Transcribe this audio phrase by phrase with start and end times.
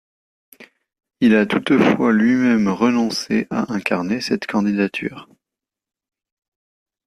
[1.19, 5.29] Il a toutefois lui-même renoncé à incarner cette candidature.